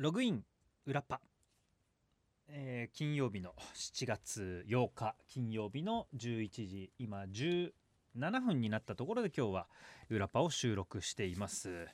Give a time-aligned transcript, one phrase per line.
[0.00, 0.44] ログイン
[0.86, 1.20] 裏パ、
[2.46, 7.72] えー金曜日の7月8日金曜日の11時今17
[8.40, 9.66] 分になったところで今日は
[10.08, 11.88] 裏パを収録しています。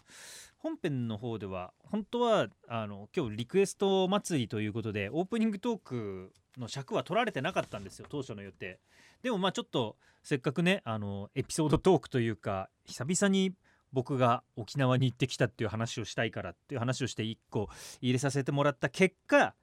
[0.58, 8.80] 本編の方では本当はあの今日リクエスト祭りということでオープニングトークの尺は取られてなかったんですよ当初の予定。
[9.22, 13.54] でもまあちょっとせっかくねあのエピソードトークというか久々に
[13.94, 17.68] 僕が沖縄に行ってきたっていう話をしたいからっていう話をして1個
[18.02, 19.54] 入れさせてもらった結果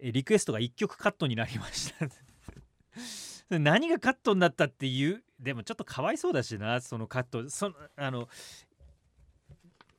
[0.00, 2.08] リクエストが1曲カットになりました。
[3.58, 7.50] 何がカットになったっていうでもちょっとかわいそうだしなそのカット。
[7.50, 8.28] そのあの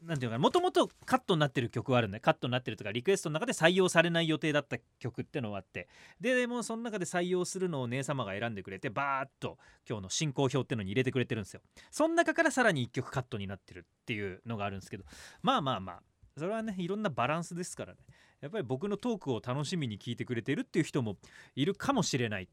[0.05, 5.87] なんていうかもともとカットになってる曲はあるんだカットになってるとかリクエストの中で採用されない予定だった曲ってのがあって。
[6.19, 9.57] ででもその中で採用するのを姉様が選んでくれてバーッと
[9.89, 11.61] 今日の進行表ってのに入れてくれてるんですよ。
[11.91, 15.03] その中からさらに1曲カットになってるっていうのがあるんですけど。
[15.41, 15.99] まあまあまあ
[16.37, 17.99] それはねいろんなバランスですからね。
[18.41, 21.17] やっぱり僕のトークを楽しみに聞いてくれてるっていう人も
[21.55, 22.47] いるかもしれないっ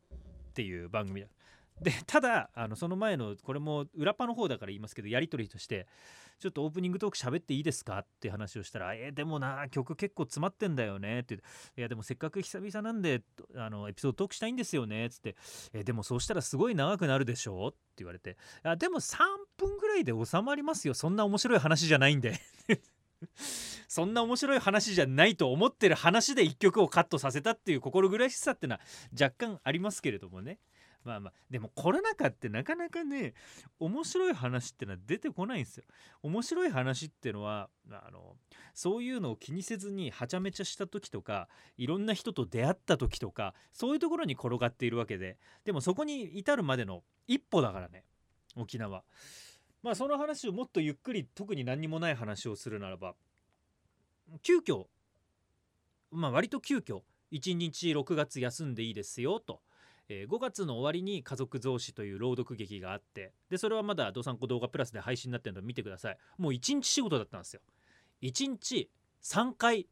[0.54, 1.26] ていう番組だ。
[1.82, 5.86] でただあのその前のこれも裏パの方だから言いますけどやり取りとして
[6.38, 11.34] ちょっとオープニングトーク喋っていいですかって話をしたら「えーでもな曲結構詰まってんだよね」って
[11.76, 13.22] 「いやでもせっかく久々なんで
[13.54, 15.36] あのエピソードトークしたいんですよね」っつって
[15.72, 19.18] 「えーでもそうしたらすごい長くなるでしょ」って言われて「あでも3
[19.56, 20.94] 分ぐらいで収まりますよ。
[20.94, 22.40] そんな面白い話じゃないんで」
[23.88, 28.80] そんな面白い話じゃないと思ってる話で1曲をカットさせたっていう心苦しさってのは
[29.12, 30.58] 若干ありますけれどもね。
[31.04, 33.34] まあまあでもコロナ禍ってなかなかね
[33.80, 35.84] 面白い話ってのは出てこないんですよ。
[36.22, 38.36] 面白い話ってのはあの
[38.74, 48.04] そういうのを気にせずにはちゃめちゃした時とかいろんな人と出会った時とかそういうところに転がっているわけででもそこに至るまでの一歩だからね
[48.56, 49.02] 沖縄。
[49.82, 53.14] まあその話をもっとゆっくり特に何にもない話をするならば
[54.42, 54.84] 急遽
[56.12, 57.00] まあ割と急遽
[57.32, 59.60] 1日6月休んでいいですよと、
[60.12, 66.18] えー5月の終わりに「家族増資」という朗読劇があってでそれはまだ「どさんこ動画プラス」で配信になってるので見てください。
[66.36, 67.62] もう1日仕事だったんですよ。
[68.20, 68.90] 1日
[69.22, 69.88] 3回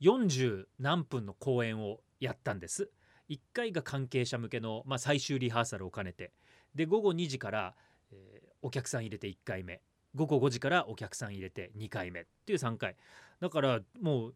[0.00, 2.90] 40何分の公演をやったんです。
[3.28, 6.32] 1回が関係者向けの、まあ、最終リハーサルを兼ねて。
[6.74, 7.76] で午後2時から、
[8.10, 9.80] えーお客さん入れて1回目。
[10.16, 12.96] 午後5時からお客さん入れて2回目っていう3回。
[13.38, 14.34] だからもう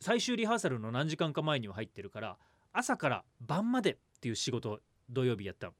[0.00, 2.38] 最終リハーサルの何時間か前には入ってるから
[2.72, 4.80] 朝から晩までっていう仕事
[5.10, 5.70] 土曜日やった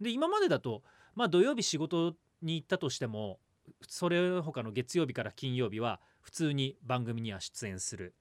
[0.00, 0.82] で今までだと
[1.14, 3.38] まあ土曜日仕事に行ったとしても
[3.86, 8.16] それ他の月曜日から金曜日は普通に番組には出演する。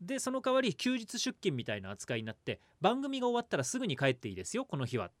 [0.00, 5.06] でその代わり休日出勤みたいな扱いになって番組が終わったらすぐに帰っていいですよこの日は。
[5.06, 5.12] っ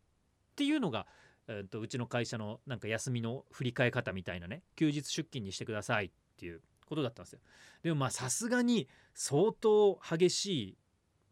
[0.54, 1.08] ていうのが、
[1.48, 4.62] えーとうちの会社のなんか休みの振り替え方みたいなね。
[4.76, 7.40] 休日出勤にしてくださいっていうことだったんですよ。
[7.82, 10.78] でもまあさすがに相当激しい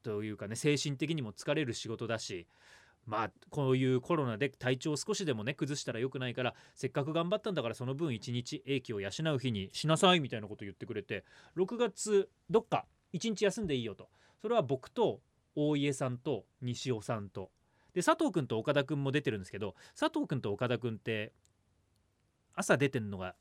[0.02, 2.46] というかね精神的にも疲れる仕事だし
[3.06, 11.24] まあこういうコロナで体調を少しでもね崩したら良くないからせっかく頑張ったんだからその分一日英気を養う日にしなさいみたいなこと言ってくれて
[11.56, 14.08] 6月どっか一日休んでいいよと。
[14.40, 15.20] それは僕と
[15.54, 17.50] 大家さんと西尾さんと。
[17.94, 21.32] で佐藤君と岡田君も出てるんですけど佐藤君と岡田君って
[22.54, 23.34] 朝出てるのが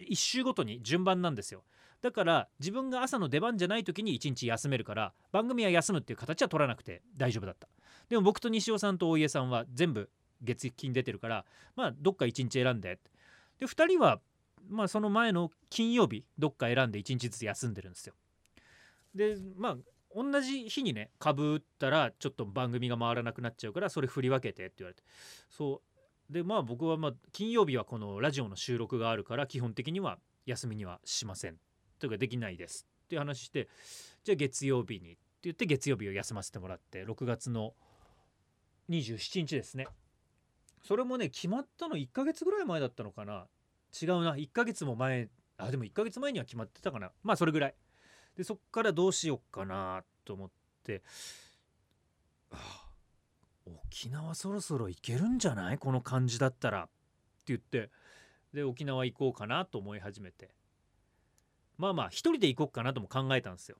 [0.00, 1.64] 1週ごとに順番なんですよ。
[2.04, 7.66] だから自分が朝の出番じゃない時に1日休めるから番組は休むっていう形は取らなくて大丈夫だった。
[8.10, 10.10] でも僕と西尾さんと大家さんは全部
[10.42, 13.00] 月金出てるからまあどっか1日選んで。
[13.58, 14.20] で2人は
[14.68, 18.12] まあその前の金曜日どっか選んで1日ずつ休んでるんですよ。
[19.14, 19.76] でまあ
[20.14, 25.02] 同じ日にね株打ったらちょっと番組が回らなくなっちゃうからそれ振り分けてって言われて。
[25.48, 25.80] そ
[26.28, 26.30] う。
[26.30, 31.56] でまあ僕はまあ金曜日はこのラジオの収録があるから基本的には休みにはしません。
[32.04, 33.66] というかできないですっていう話して
[34.24, 37.72] じゃあ月曜日にって言って月曜日を休ませてもらって6月の
[38.90, 39.86] 27日ですね。
[40.82, 43.46] それもね決まったの1ヶ月ぐらい前だったのかな。
[43.98, 47.10] 違うな1ヶ月も前あでも1ヶ月前には決まってたかな。
[47.22, 47.74] まあそれぐらい。
[48.36, 50.50] でそっからどうしよっかなと思っ
[50.82, 51.02] て、
[52.50, 52.84] はあ
[53.64, 55.78] 沖縄そろそろ行けるんじゃない？
[55.78, 56.82] この感じだったら。
[56.82, 56.90] って
[57.46, 57.90] 言って。
[58.52, 60.50] で沖縄行こうかなと思い始めて。
[61.78, 63.76] まあまあ一人で行こうかなとも考えたんですよ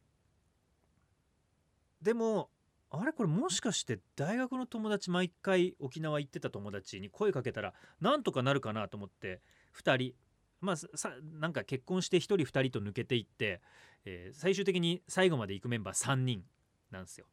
[2.03, 2.51] でも
[2.91, 9.41] あれこれもしかして大学の友達毎回沖縄行ってた友達に声かけたらなんとかなるかなと思って
[9.77, 10.15] 2人
[10.61, 13.61] まあさなんか結婚して1人2人と抜けていって、
[14.05, 16.43] えー最終的に最後まで行くメンバー3人
[16.91, 17.27] なんですよ。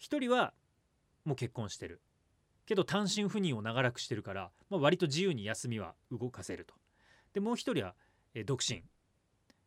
[0.00, 0.52] 1人は
[1.24, 2.00] もう結婚してる
[2.66, 6.74] けど単身赴任を長らくしてるから、まあ、割と自由に休みは動かせると。
[7.32, 7.94] でもう1人は、
[8.34, 8.82] えー独身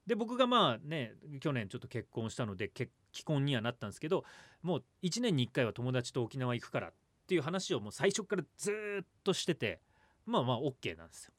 [0.07, 4.23] で僕がまあね去年ちょっと結婚したので結既婚にはなったんですけど
[4.61, 6.93] もう1年に1回は友達と沖縄行くからっ
[7.27, 8.71] ていう話をもう最初からず
[9.03, 9.79] っとしてて
[10.25, 11.33] まあまあ OK なんですよ。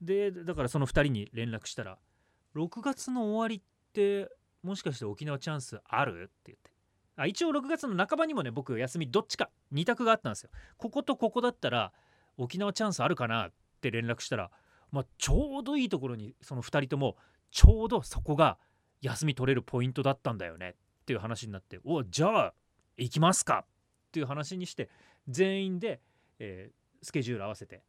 [0.00, 1.98] でだからその2人に連絡したら
[2.54, 4.28] 「6月の終わりって
[4.62, 6.70] もしかして沖縄チャンスある?」って言って
[7.16, 10.50] あ一応6月の半ばにもね僕休みどっちか2択があったんですよ。
[10.76, 11.92] こことここだったら
[12.36, 14.50] 沖縄チャンスあるかなって連絡したら、
[14.92, 17.16] まあ、ちょうどいいところにその2人とも
[17.50, 18.58] ちょうどそこが
[19.00, 22.54] 休み取れるポイントだったんだよねっていう話になっておじゃあ
[22.96, 24.90] 行きますかっていう話にして
[25.28, 26.00] 全員で、
[26.38, 27.82] えー、スケジュール合わせて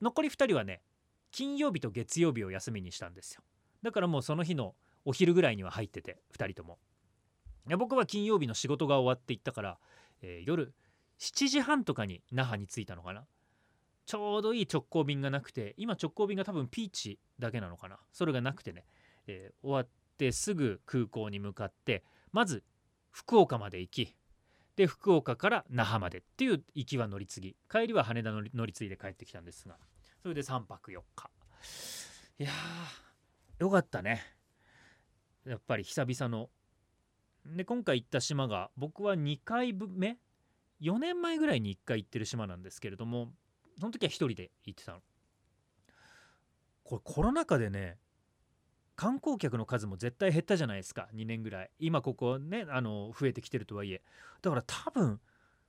[0.00, 0.82] 残り2人はね
[1.30, 3.42] 金曜日と月曜日を休みにしたんですよ。
[3.82, 4.74] だからもうその日の
[5.04, 6.78] お昼ぐらいには入ってて2人とも。
[7.76, 9.78] 僕は金曜日の仕事が終わっていったから、
[10.22, 10.72] えー、夜
[11.18, 13.26] 7時半とかに那覇に着いたのかな。
[14.06, 17.98] ちょうどいい直行便がなくて今直行便が多分ピーチだけなのかな。
[18.12, 18.86] それがなくてね、
[19.28, 22.02] えー、終わってすぐ空港に向かって
[22.32, 22.64] まず
[23.10, 24.16] 福岡まで行き
[24.76, 29.76] で福岡から那覇までっていう行きは乗り継ぎ帰りは羽田乗り継いで帰ってきたんですが
[30.22, 31.30] それで3泊4日。
[32.38, 34.22] いやーよかったね。
[35.46, 36.50] やっぱり久々の。
[37.46, 40.18] で今回行った島が僕は2回目
[40.82, 43.32] 4年前ぐらいに1回行ってる島なんですけれども
[43.80, 45.02] その時は1人で行ってたの。
[46.84, 47.98] これコロナ禍でね
[48.98, 51.08] 観光客の数も絶対減ったじゃないですか。
[51.14, 51.70] 2年ぐらい。
[51.78, 54.02] 今ここねあの増えてきてるとはいえ。
[54.42, 55.20] だから多分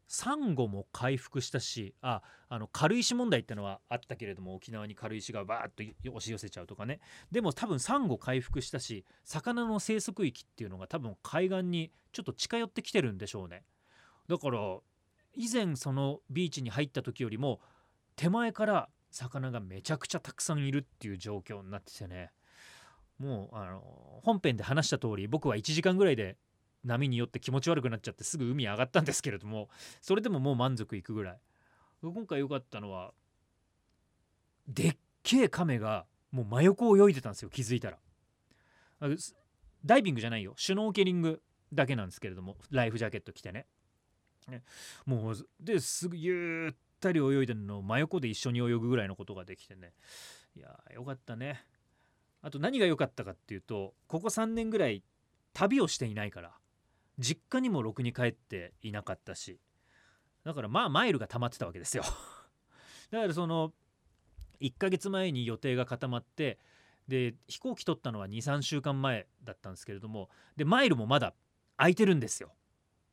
[0.07, 7.01] サンゴも回復したしああの軽石問題ってのはあったけれども沖縄に軽石がバーッと押し寄せちゃうとかね。
[7.31, 13.63] でも多分サンゴ回復したし魚の生息域っていうのが多分海岸にちょっと近寄ってきてるんでしょうね。
[14.27, 14.57] だから
[15.35, 17.59] 以前そのビーチに入った時よりも
[18.15, 22.31] 手前から魚がめちゃくちゃたくさんいるっていう状況になっててね。
[23.19, 26.37] もうあの本編で話した通り僕は1時間ぐらいで
[26.83, 29.69] 波によって気持ち悪くなっちゃってすぐ海上がったんですけれども
[30.01, 31.39] それでももう満足いくぐらい。
[32.01, 33.11] 今回良かったのは
[34.67, 37.97] でっけえ亀がもう真横を泳いでたんですよ気づいたら。
[39.83, 40.53] ダイビングじゃないよ。
[40.55, 41.41] シュノーケリング
[41.73, 43.65] だけなんですけれどもライフジャケット着てね。
[45.05, 49.93] もうですぐゆったり泳いでるのを真横で一緒に泳ぐぐらいのことができてね。
[50.55, 51.65] いやよかったね。
[52.41, 55.03] あと何が良かったかっていうとここ3年ぐらい
[55.53, 56.51] 旅をしていないから
[57.17, 59.59] 実家にもろくに帰っていなかったし
[60.45, 62.03] だからまあマイルが溜まってたわけですよ。
[63.11, 63.73] だからその
[64.61, 66.59] 1ヶ月前に予定が固まって
[67.07, 71.33] で飛行機取ったのは23週間前だったんですけれどもでマイルもまだ
[71.77, 72.53] 空いてるんですよ。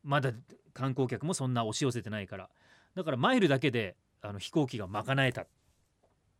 [0.02, 0.32] まだ
[0.73, 2.50] 観光客もそんな押し寄せてないから。
[2.94, 5.43] だからマイルだけであの飛行機が賄えた。
[5.43, 5.49] っ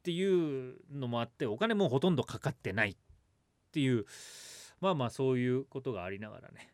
[0.07, 2.97] ていうのもあってお金もほとんどかかってないっ
[3.73, 4.05] ていう
[4.81, 6.73] まあまあそういうことがありながらね。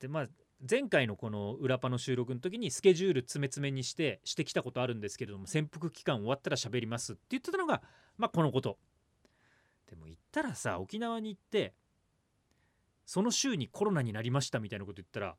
[0.00, 0.26] でまあ
[0.68, 7.82] 前回のこの裏パの収録の時にスケジュール詰め詰めにしてしてきたことあるんですけれども潜伏期間終わったら喋りますって言ってたのが
[8.16, 8.78] まあこのこと。
[9.88, 11.72] でも行ったらさ沖縄に行って
[13.04, 15.36] その週にコロナになりましたみたいなこと言ったら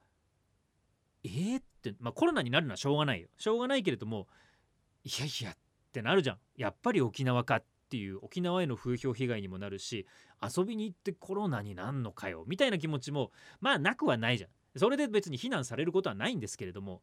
[1.25, 3.27] えー、ってまあコロナになるのはしょうがないよ。
[3.37, 4.27] しょうがないけれども
[5.03, 6.37] いやいやってなるじゃん。
[6.55, 10.05] やっぱり沖縄かっていう沖縄への風評被害にもなるし
[10.41, 13.31] 遊びに行ってコロナになんのかよみたいな気持ちも
[13.61, 14.49] まあなくはないじゃん。
[14.77, 17.01] それで別に非難されることはないんですけれども。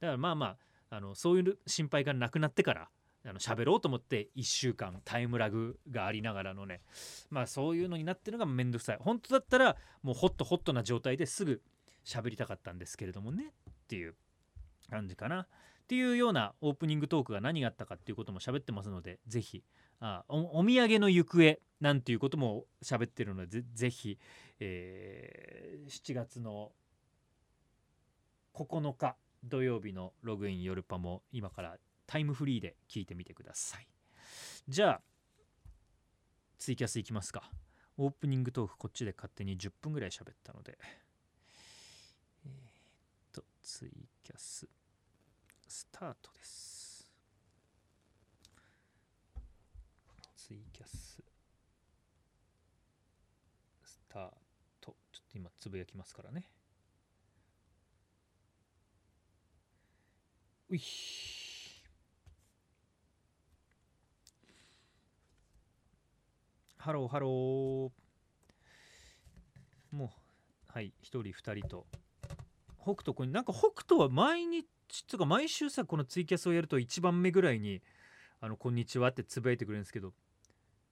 [0.00, 0.46] だからまあま
[0.90, 2.88] ああのそういう心配がなくなってから
[3.26, 6.82] あの喋ろうと思って1週間タイムラグがありながらのね
[7.30, 8.98] まあそういうのになってるのがめんどくさい。
[9.00, 11.62] 本当だったらもうホットホットな状態ですぐ
[12.04, 14.14] 喋りたかったんですけれどもねっていう
[14.90, 15.46] 感じかな。
[15.84, 19.62] っていうようなオープニングトークが何があったかっていうことも喋ってますのでぜひ
[20.00, 24.18] あおお土産の行方なんていうことも喋ってるのでぜひ、
[24.60, 26.72] えー、7月の
[28.54, 31.76] 9日土曜日のログイン夜パも今から
[32.06, 33.86] タイムフリーで聞いてみてください。
[34.66, 35.00] じゃあ
[36.58, 37.50] ツイキャスいきますか。
[37.98, 40.78] オープニングトークこっちで勝手に10分ぐらい喋ったので。
[42.46, 42.54] えー、っ
[43.32, 43.90] とツイ
[44.22, 44.66] キャス。
[45.76, 47.10] スタートです。
[50.36, 51.20] ツイキャス
[53.82, 54.28] スター
[54.80, 54.94] ト。
[55.10, 56.48] ちょっと今つぶやきますからね。
[60.70, 60.80] うい
[66.76, 67.90] ハローハロー。
[69.90, 70.08] もう
[70.68, 71.88] はい1人2人と。
[72.80, 77.82] 北斗これなんか北斗は毎日つうか毎週さこのツイキャスをやると1番目ぐらいに
[78.40, 80.12] 「あのこんにちは」ってつぶやいてくれるんですけど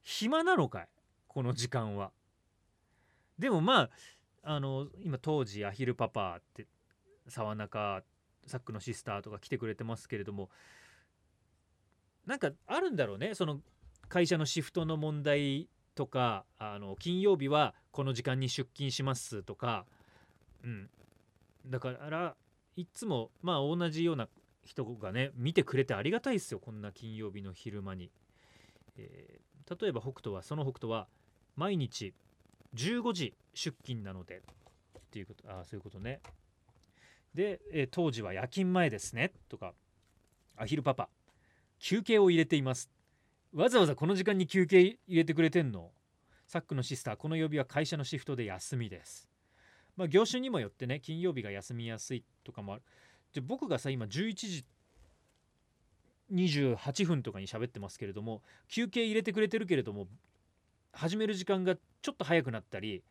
[0.02, 0.88] 暇なのかい？
[1.28, 2.12] この時間は。
[3.38, 3.90] でもまあ
[4.42, 6.66] あの今当時アヒルパパって
[7.28, 8.02] 沢中
[8.46, 10.50] サックのシスターとか来てくれてますけれども
[12.26, 13.34] なんかあるんだろうね？
[13.34, 13.60] その
[14.08, 19.86] 会社のシフトの問題とかあの金曜日はこの時間に出勤しますとか、
[20.64, 20.90] うん、
[21.66, 22.34] だから
[22.76, 24.28] いつもまあ同じような
[24.64, 28.10] 人がね見てくれてありがたいですよこんな金曜日の昼間に、
[28.96, 31.08] えー、例えば北斗はその北斗は
[31.56, 32.14] 毎日
[32.74, 34.42] 15時出勤なので
[34.98, 36.20] っていうことあそういうことね。
[37.34, 39.72] で、えー、当時は夜勤前ですねとか
[40.56, 41.08] アヒルパパ
[41.78, 42.90] 休憩を入れています。
[43.52, 45.90] わざわざこの時間に休憩入れてくれてんの？
[46.46, 49.31] サックのシスターこの曜日は会社のシフトで休みです。
[49.96, 52.82] まあ業種にもよってね金曜日が休みやすいとかもある。
[53.32, 54.64] じゃ僕がさ今11時
[56.32, 60.06] 28分とかに喋ってますけれども休憩入れてくれてるけれども
[60.92, 63.02] 始める時間がちょっと早くなったり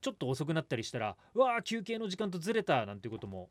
[0.00, 3.50] ちょっと遅くなったりしたらうわー休憩の時間とずれたなんていうことも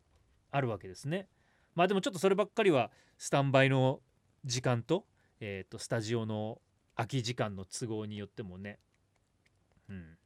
[0.52, 1.28] あるわけですね。
[1.76, 4.02] まあでもちょっとそればっかりはスタンバイの
[4.44, 5.06] 時間と,、
[5.40, 6.62] えー、とスタジオの
[6.96, 8.80] 空き時間の都合によってもね、
[9.90, 10.18] うん、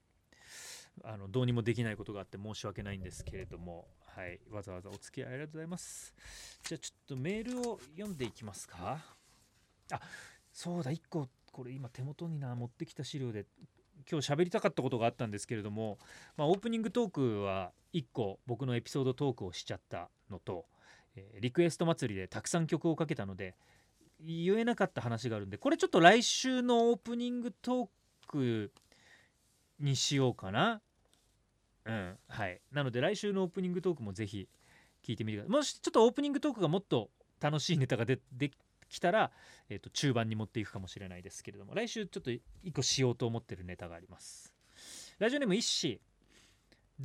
[1.03, 6.15] あのどうにもできないことがあって申し訳ないんですけれども、はい、わざわざお付き合いありがとうございます。
[6.63, 9.03] じゃあちょっとメールを読んでいきますか。
[9.91, 9.99] あ
[10.51, 13.45] そうだ1個これ今手元にな持ってきた資料で
[14.09, 15.97] 今日喋りたかったことがあったんですけれども、
[16.37, 20.65] まあ、オープニングトークは1個僕のエピソードトークをしちゃったのと、
[21.15, 23.55] えー、リクエスト祭りでたくさん曲をかけたので
[24.19, 27.87] 言えなかった話があるんでこれちょっと来週のオープニングトー
[28.27, 28.71] ク
[29.79, 30.81] にしようかな。
[31.85, 32.17] うん。
[32.27, 32.61] はい。
[32.71, 34.47] なので来週のオープニングトークもぜひ
[35.03, 35.51] 聞いてみてください。
[35.51, 38.51] もしちょっとオープニングトークがもっと楽しいネタが出て
[38.89, 39.31] きたら、
[39.69, 42.41] えーと、中盤に持っていくかもしれないですけれども来週ちょっと1
[42.73, 44.53] 個しようと思ってるネタがあります。
[45.19, 46.01] ラジオネーム一子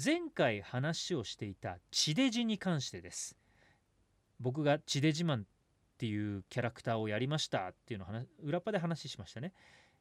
[0.03, 3.37] 前回話をしていた地デジに関してです。
[4.41, 5.43] 僕が地デジマンっ
[5.99, 8.09] ていうキャラクターをやりましたっていうのを
[8.43, 9.53] 裏っ端で話しましたね、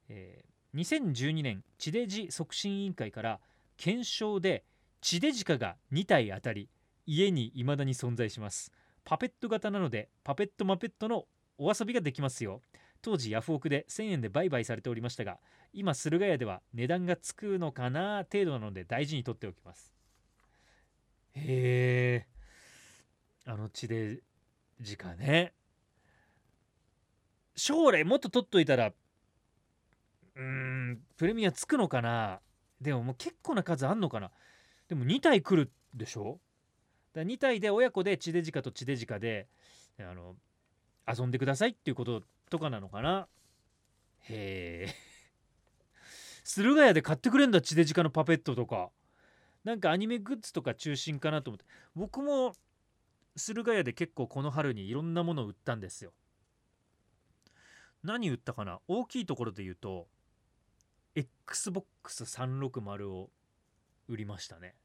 [0.07, 3.39] えー、2012年地デジ促進委員会から
[3.79, 4.65] 検証で
[4.99, 6.69] 地デジカが2体当たり
[7.05, 8.73] 家に未だに存在します。
[9.05, 11.23] パペット型なのでパペットマペットの
[11.57, 12.61] お遊びができますよ。
[13.01, 15.39] 当時ヤフオクで1000円で売買されておりましたが
[15.71, 19.93] 今駿河屋では値段がつくのかな程度なので大事に取っておきます。
[21.35, 22.25] へ
[23.45, 24.19] えあの地デ
[24.81, 25.53] ジカね。
[27.55, 28.91] 将来もっと取っといたら
[30.35, 32.41] うんプレミアつくのかな。
[32.81, 34.31] でももう結構な数あんのかな？
[34.87, 36.39] でも2体来るでしょ？
[37.13, 39.47] だ2体で親子で地デジカと地デジカで
[39.99, 40.35] あの
[41.07, 43.27] 遊んでくださいっていうこととかなのかな？
[44.29, 44.95] へえ。
[46.43, 48.91] 駿河屋で買ってくれんだ地デジカのパペットとか。
[49.65, 51.65] なんかアニメグッズとか中心かなと思って。
[51.93, 52.53] 僕も
[53.35, 56.13] 駿河屋で結構この春にいろんなものを売ったんですよ。
[58.03, 58.79] 何売ったかな？
[58.87, 60.07] 大きいところで言うと
[61.15, 63.29] XBOX360 を
[64.07, 64.75] 売りましたね。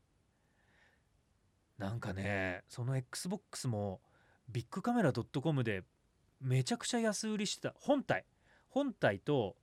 [1.79, 4.01] なんかねその XBOX も
[4.49, 5.83] ビッグカメラ .com で
[6.41, 7.75] めちゃくちゃ安売りしてた。
[7.79, 8.27] 本体。
[8.69, 9.57] 本体と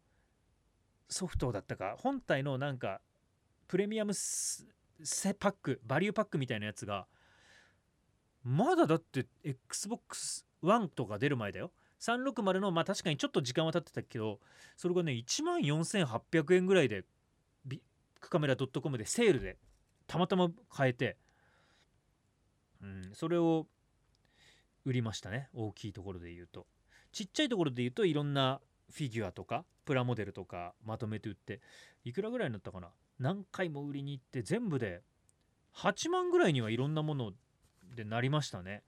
[1.10, 1.96] ソフトだったか。
[1.98, 3.02] 本体のなんか
[3.68, 7.08] プレミアムセパックバリューパックみたいなやつが
[8.44, 11.72] まだだって XBOX1 とか出る前だよ。
[12.02, 14.40] 360のまあ確かにちょっと時間は経ってたけど
[14.76, 17.06] それがね1万4800円ぐらいで
[17.66, 17.82] ビッ
[18.22, 19.58] グカメラ .com でセールで
[20.08, 21.18] たまたま買えて、
[22.82, 23.68] うん、それを
[24.84, 25.48] 売りましたね。
[25.54, 26.66] 大きいところで言うと。
[27.12, 28.60] ちっちゃいところで言うといろんな
[28.92, 31.62] フィギュアとかプラモデルとかまとめて売って
[32.04, 32.90] いくらぐらいになったかな？
[33.20, 35.02] 何回も売りに行って全部で
[35.76, 37.32] 8万ぐらいにはいろんなもの
[37.96, 38.82] でなりましたね。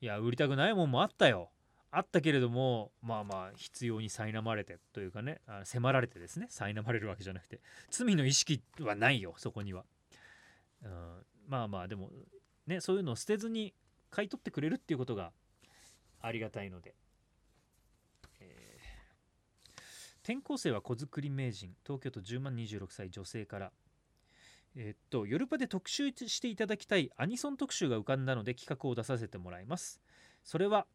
[0.00, 1.50] いや売りたくないもんもあったよ。
[1.94, 9.84] あったけれどもまあまあ必要に苛まれてというかね迫られてですね苛まれるわけじゃなくて罪の意識はないよそこには、
[10.82, 10.90] うん、
[11.46, 12.08] まあまあでも
[12.66, 13.74] ねそういうのを捨てずに
[14.10, 15.32] 買い取ってくれるっていうことが
[16.22, 16.94] ありがたいので、
[18.40, 19.80] えー、
[20.24, 23.72] 転校生は子作り名人東京都10万26歳女性から。
[24.74, 30.00] え、っと夜パで特集していただきたいアニソン特集が浮かんだので企画を出させてもらいます。
[30.42, 30.86] それは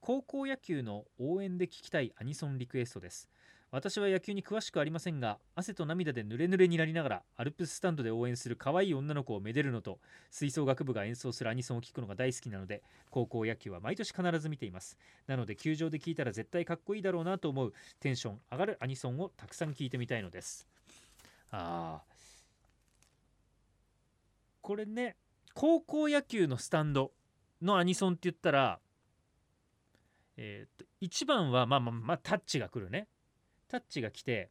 [0.00, 3.28] 高校野球の応援で聞きたいアニソンリクエストです。
[3.70, 14.98] 私は野球に詳しくありませんが汗と涙で濡れ濡れになりながらアルプススタンドで応援する可愛い女の子をめでるのと吹奏楽部が演奏するアニソンを聴くのが大好きなので高校野球は毎年必ず見ています。
[15.28, 20.66] なので球場で聴いたら絶対かっこいいだろうなと思うテンション上がるアニソンをたくさん聴いてみたいのです。
[21.52, 22.00] あ
[24.62, 25.16] これね
[25.54, 27.12] 高校野球のスタンド
[27.62, 28.80] のアニソンって言ったら
[30.42, 33.08] えー、と1番はまあまあまあタッチが来るね。
[33.68, 34.50] タッチが来て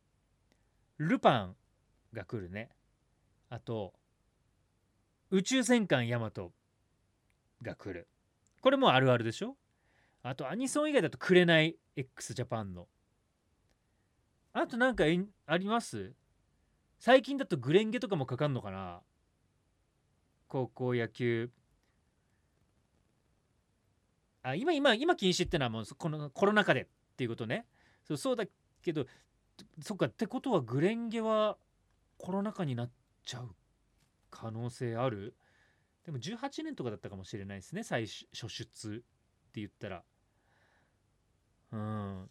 [0.99, 1.55] ルパン
[2.13, 2.69] が来るね。
[3.49, 3.93] あと
[5.31, 6.53] 宇宙戦艦ヤマト
[7.63, 8.07] が来る。
[8.61, 9.57] これもあるあるでしょ？
[10.21, 12.87] あとアニソン以外だと「紅 x ジャパンの。
[14.53, 15.05] あとなんか
[15.47, 16.13] あります？
[16.99, 19.01] 最近だとグレンゲとかもかかんのかな？
[20.47, 21.49] 高校野球
[24.41, 27.65] あ今今今禁止ってのはもうこのコロナ禍でっていうことね。
[28.05, 28.45] そうそうだ
[28.81, 29.05] けど
[29.81, 30.05] そっか。
[30.05, 31.57] ってことはグレンゲは
[32.17, 32.91] コロナ禍になっ
[33.25, 33.49] ちゃう
[34.31, 35.35] 可能性ある？
[36.05, 39.03] でも18年とかだったかもしれないですね最初出って
[39.55, 40.03] 言ったら。
[41.71, 42.29] うん。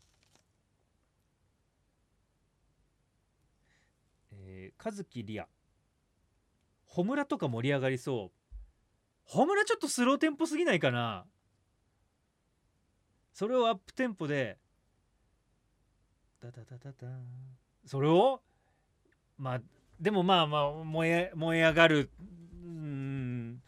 [4.32, 5.46] えー、和樹リア。
[6.86, 8.54] 穂村とか盛り上がりそう。
[9.24, 11.26] 穂村ちょっとスローテンポすぎないかな？
[13.38, 14.58] それをアップテンポで
[16.40, 17.06] ダダダダダ
[17.86, 18.42] それを
[19.36, 19.60] まあ
[20.00, 22.10] でもまあまあ燃え燃え上がる
[22.64, 23.62] うん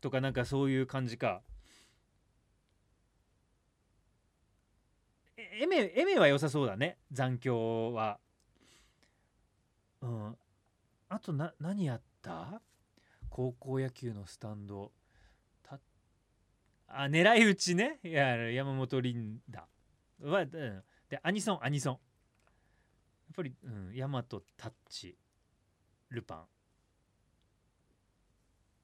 [0.00, 1.40] とかなんかそういう感じか。
[5.36, 6.98] エメエメは良さそうだね。
[7.12, 8.18] 残響は。
[10.00, 10.36] うん。
[11.08, 12.60] あとな何やった？
[13.30, 14.90] 高校野球のスタンド。
[16.94, 17.98] あ狙い撃ちね。
[18.04, 19.66] いや山本リンダ。
[20.20, 20.48] は、うん、
[21.08, 21.94] でアニソンアニソン。
[21.94, 22.00] やっ
[23.34, 25.16] ぱり、うん、ヤマトタッチ。
[26.10, 26.44] ルパン。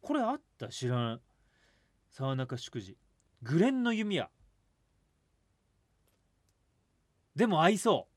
[0.01, 0.69] これあった？
[0.69, 1.21] 知らん。
[2.09, 2.97] 沢中祝辞
[3.43, 4.31] グレンの弓矢。
[7.37, 8.09] でも合いそ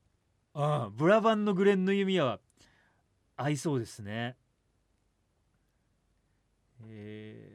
[0.54, 0.60] う。
[0.60, 0.96] うん。
[0.96, 2.40] ブラバンのグレンの弓矢は
[3.36, 4.36] 合いそうですね。
[6.86, 7.51] えー。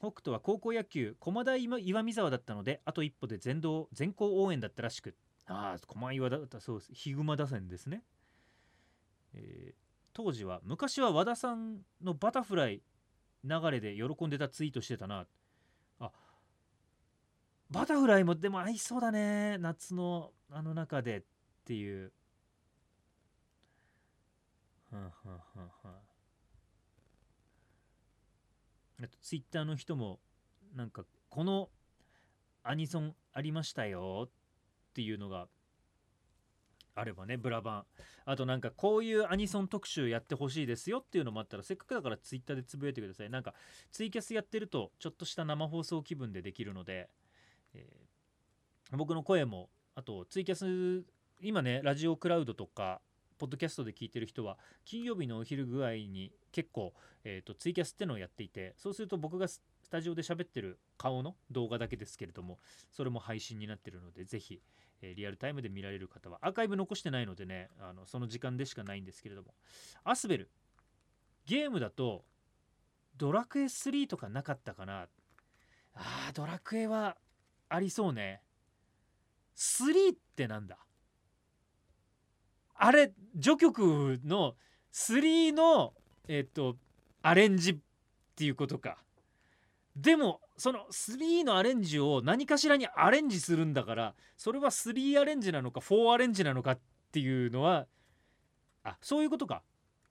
[0.00, 5.14] 北斗は高校野球駒田岩見沢だったのであと一歩で全道全校応援だったらしく。
[5.46, 6.92] ああ駒岩だったそうです。
[6.94, 8.02] ヒグマ打線ですね、
[9.34, 9.74] えー、
[10.12, 12.82] 当時は昔は和田さんのバタフライ
[13.44, 15.26] 流れで喜んでたツイートしてたな。
[15.98, 16.10] あ
[17.70, 19.58] バタフライもでも合いそうだね。
[19.58, 21.22] 夏のあの中でっ
[21.64, 22.12] ていう。
[24.90, 25.40] はんはんはん
[25.84, 26.09] はん
[29.08, 30.20] ツイッターの人も
[30.74, 31.68] なんかこの
[32.62, 34.30] アニソンありましたよっ
[34.94, 35.48] ていうのが
[36.94, 37.84] あればねブラバン。
[38.26, 43.30] あとなんかこういうアニソン特集やってほしいですよっていうのもあったらせっかくだからツイッターでつぶやいてください。
[43.30, 43.54] なんか
[43.90, 47.08] ツイキャスやってるとちょっとした生放送気分でできるので、
[47.74, 51.04] えー、僕の声もあとツイキャス
[51.40, 53.00] 今ねラジオクラウドとか
[53.40, 56.92] ポッドキャストで聞いてる人は金曜日のお昼ぐらいに結構、
[57.24, 62.58] えーと、ツイキャスってのをやっていてそうすると僕がスタジオで喋ってる顔の動画だけですけれども
[62.92, 64.60] それも配信になってるのでぜひ、
[65.00, 69.54] えー、リアルタイムで見られる方はアーカイブ残してないのでねあのその時間でしかないんですけれども。
[70.04, 70.50] アスベル
[71.46, 72.26] ゲームだと
[73.16, 75.08] ドラクエ3とかなかったかな。
[75.94, 77.16] あードラクエは
[77.70, 78.42] ありそうね。
[79.56, 80.76] 3ってなんだ
[82.82, 84.54] あれ序曲の
[84.94, 85.92] 3の
[86.28, 86.76] えっ、と
[87.22, 87.76] アレンジっ
[88.34, 88.96] ていうことか。
[89.94, 96.80] でもその3のアレンジを何かしらにアレンジするんだからそれは3アレンジなのか4アレンジなのかっ
[97.12, 97.86] ていうのは
[98.82, 99.62] あそういうことか。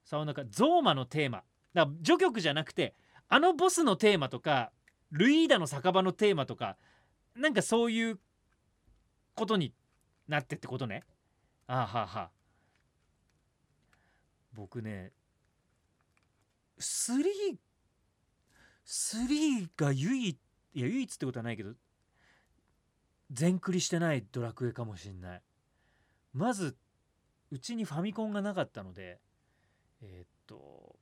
[0.05, 1.43] さなんかゾーマのテーマ。
[1.73, 2.93] だから序曲じゃなくて
[3.29, 4.71] あのボスのテーマとか
[5.11, 6.77] ルイーダの酒場のテーマとか
[7.35, 8.19] なんかそういう
[9.33, 9.73] ことに
[10.27, 11.03] なってってことね。
[11.65, 12.38] ああはあはあ
[14.53, 15.11] 僕ね
[16.79, 17.23] 3
[18.85, 20.37] 3が唯一
[20.73, 21.73] いや唯一ってことはないけど
[23.31, 25.41] 全クリしてないドラクエかもしんない。
[26.33, 26.75] まず
[27.51, 29.19] うちにファミコンがなかったので
[30.01, 30.95] えー、っと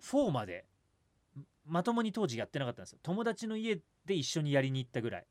[0.00, 0.66] 4まで
[1.66, 2.98] まともに当時やってなかったんですよ。
[3.02, 5.26] 友達の家で一緒にやりに行ったぐらい。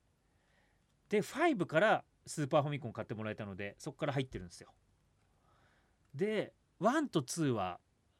[1.10, 4.74] で5からスーパーファミコン買ってもらえたのでそこから入ってるんですよ。
[6.16, 7.80] で1と2は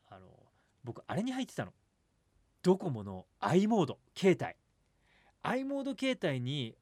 [0.10, 0.28] あの
[0.84, 1.74] 僕あれに入ってたの。
[2.62, 4.56] ドコモの i モード携帯。
[5.42, 6.76] i モード携帯に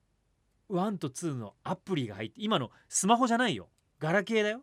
[0.70, 3.70] 1と2のアプリが入って今のスマホじゃないよ。
[4.00, 4.62] ガラケーだよ。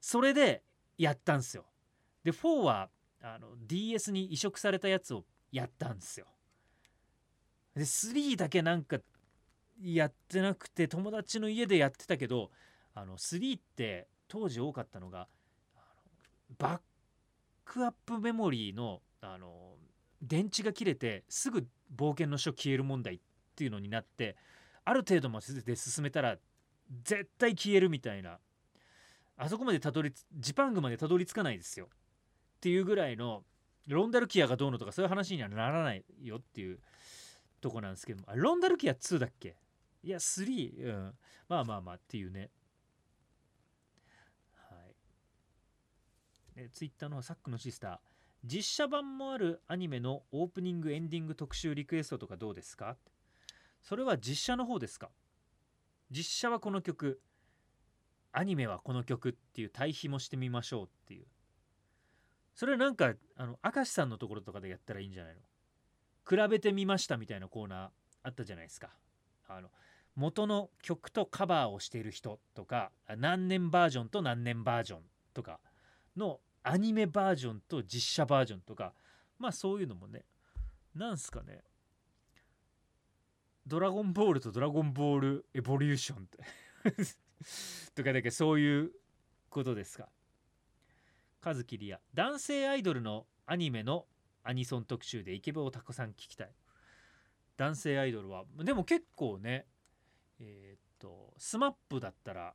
[0.00, 0.62] それで
[0.98, 1.64] やったんすよ。
[2.24, 2.90] で4は
[3.22, 6.26] あの DS に移植されたやつをやったんですよ。
[7.74, 8.98] で3だけなんか
[9.80, 12.50] やってなくて友達の家でやってたけど
[12.94, 15.28] あの3って当時多かったのが
[16.56, 16.80] バッ
[17.64, 19.76] クアップメモリーのあの
[20.22, 23.20] 電池が切れてすぐ冒険の書消える問題っ
[23.54, 24.36] ていうのになって
[24.84, 26.38] ある程度まで進めたら
[27.04, 28.38] 絶対消えるみたいな。
[29.40, 31.86] あそこまでたどりジパングまでたどり着かないですよ。
[31.86, 31.88] っ
[32.60, 33.44] ていうぐらいの
[33.86, 36.80] ロンダルキアがどうのとかそういう話にはならないよっていう
[37.60, 39.56] とこなんですけどもロンダルキア2だっけ？
[40.02, 41.14] いや3、うん、
[41.48, 42.50] まあまあまあっていうね
[44.54, 44.94] はい
[46.60, 47.98] えツイッターのサックのシスター。
[48.44, 52.96] 実写版もあるアニメのオープニングエンディング特集リクエストとかどうですか？
[53.80, 55.08] それは実写の方ですか？
[56.10, 57.20] 実写はこの曲。
[58.32, 61.26] アニメはこの曲っていう対比もしてみましょうっていう。
[62.54, 65.40] それはなんかあの明石さんのところとかでやったらいいんじゃないの？
[66.28, 67.88] 比べてみましたみたいなコーナー
[68.24, 68.90] あったじゃないですか。
[69.48, 69.68] あの
[70.16, 75.00] 元の曲とカバーをしている人とか何年バージョンと何年バージョン
[75.32, 75.60] とか
[76.16, 76.40] の
[76.70, 78.92] アニメバージョンと実写バージョンとか
[79.38, 80.24] まあそういうのもね
[80.94, 81.62] なんすかね。
[83.66, 86.38] ドラゴンボールとドラゴンボールエボリューションっ て
[87.94, 88.92] とかだけそういう
[89.48, 90.10] ことですか。
[91.42, 92.00] 和樹リア。
[92.14, 94.06] 男性アイドルのアニメの
[94.42, 96.54] アニソン特集でイケボをたくさん聞きたい。
[97.56, 99.66] 男性アイドルはでも結構ね
[100.38, 102.54] えー、っと SMAP だったら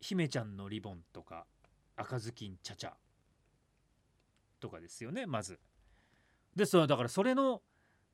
[0.00, 1.46] 姫ちゃんのリボンとか
[1.98, 2.94] 赤ずきんちゃちゃ
[4.60, 5.58] とかですよねまず。
[6.56, 7.62] でそだからそれの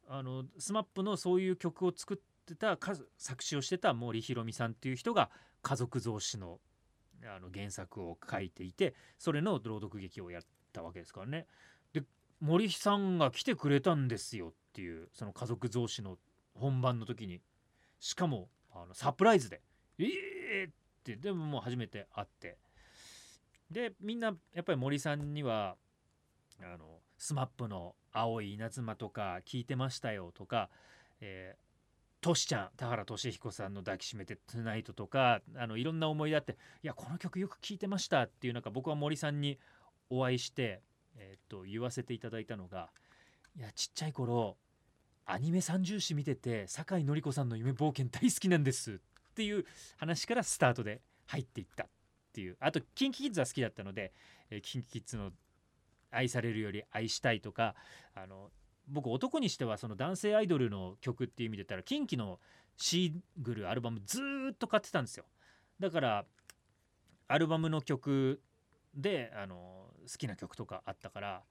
[0.06, 2.78] あの SMAP のそういう曲を作ってた
[3.16, 5.30] 作詞をしてた森ひろみさんっていう人が
[5.62, 6.60] 家族増詞の
[7.24, 10.42] あの原作を書いていてそれの朗読劇をやっ
[10.74, 11.46] たわけですからね。
[11.92, 12.02] で
[12.40, 16.18] 森さんが来てくれたんですよっていうその家族増詞の
[16.54, 17.40] 本番の時に
[17.98, 19.62] しかもあのサプライズで
[19.98, 22.58] 「ええー!」ってでももう初めて会って
[23.70, 25.76] でみんなやっぱり森さんには
[26.60, 30.70] あの SMAP の「青い稲妻」とか聞いてましたよとか、
[31.20, 39.58] えー、トシちゃん田原俊彦さんの「抱きしめてトゥナイト」とかあのいろんな思い出あって「いやこの曲よく聴いてました」っていうなんか僕は森さんに
[40.10, 40.82] お会いして、
[41.16, 42.90] えー、っと言わせていただいたのが
[43.56, 44.56] いやちっちゃい頃
[45.26, 49.64] アニメ三重視見てて酒井紀子さんの夢冒険大好きなんですっていう
[49.96, 51.88] 話からスタートで入っていった。
[52.34, 52.56] っていう。
[52.58, 54.12] あと KinKiKids は好きだったので、
[54.50, 55.30] えー、KinKiKids の
[56.10, 57.74] 愛されるより愛したいとか
[58.14, 58.50] あの
[58.88, 62.40] 僕男にしてはその男性アイドルの曲っていう意味で言ったら KinKi の
[62.76, 64.20] シングルアルバムず
[64.52, 65.24] っと買ってたんですよ。
[65.78, 66.24] だから
[67.28, 68.40] アルバムの曲
[68.94, 71.42] であの好きな曲とかあったから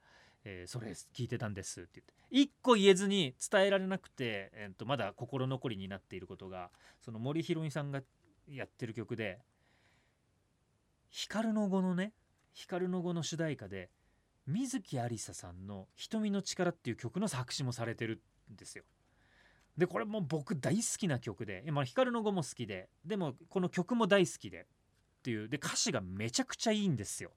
[0.44, 2.12] えー、それ聞いてたんですって言って。
[2.30, 6.70] 一個言えずに伝えられなくて、えー、とまだ心残りになっていることが
[7.00, 8.02] その森ひろみさんが
[8.48, 9.40] やってる曲で
[11.16, 12.12] 光の語のね
[12.52, 13.88] 光の語の主題歌で
[14.48, 18.20] 水木有沙さんの「瞳の力」っていう曲の作詞もされてる
[18.52, 18.82] んですよ。
[19.78, 24.66] でこれも僕大好きな曲で今光の語も好きででもこの曲も大好きで
[25.18, 27.30] っていうで歌詞がめちゃくちゃいいんですよ。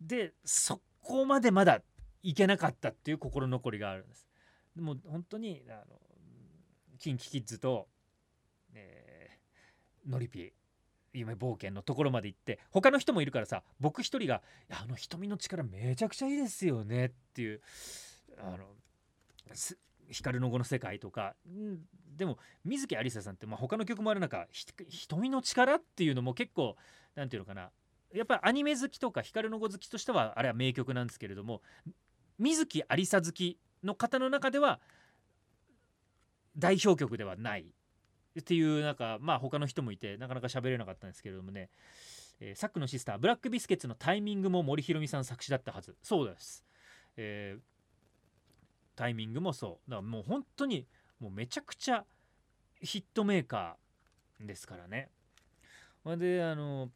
[0.00, 1.82] でそこまでまだ
[2.22, 4.28] いけなかったっていう心残りがあるんです。
[4.76, 6.00] でも本当にあの
[7.00, 7.88] KinKiKids と、
[8.72, 10.57] えー、ノリピー
[11.18, 17.60] 夢冒険のところまで行って他の人もいるからさ僕一人が「あの瞳の力めちゃくちゃいいですよね」っていう
[18.38, 18.66] あの
[20.10, 21.80] 光の語の世界とか、ん、
[22.16, 24.46] でも水木有沙さんって、まあ、他の曲もある中
[24.88, 26.76] 「瞳の力」っていうのも結構
[27.14, 27.70] 何て言うのかな
[28.12, 31.62] やっぱりアニメ好きとか光の語好きとしてはあれは名曲なんですけれども
[32.38, 34.80] 水木有沙好きの方の中では
[36.56, 37.72] 代表曲ではない。
[38.38, 41.70] っていうなんかまあ他の人もいてなかなか喋れなかったんですけれどもね、
[42.40, 45.96] えー、サックのシスターブラックビスケッツのタイミングも森ひろみさん作詞だったはず。
[46.02, 46.64] そうです、
[47.16, 47.60] えー、
[48.96, 49.90] タイミングもそう。
[49.90, 50.86] だからもう本当に
[51.20, 52.04] もうめちゃくちゃ
[52.80, 55.10] ヒットメーカーですからね。
[56.16, 56.90] であの